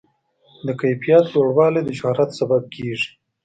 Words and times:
د 0.65 0.67
کیفیت 0.81 1.25
لوړوالی 1.33 1.81
د 1.85 1.89
شهرت 1.99 2.29
سبب 2.39 2.63
کېږي. 2.75 3.09